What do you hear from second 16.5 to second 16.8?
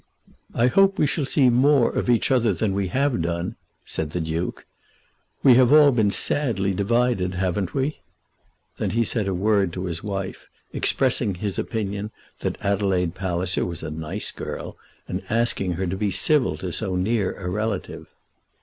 to